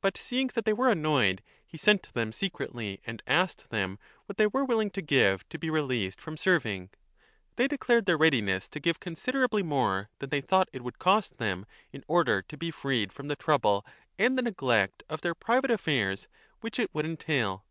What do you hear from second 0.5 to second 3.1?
that they were annoyed, he sent to them secretly